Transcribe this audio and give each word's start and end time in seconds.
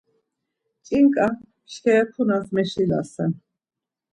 Ç̌inǩa 0.85 1.27
mşkerepunas 1.37 2.45
meşilasen. 2.55 3.31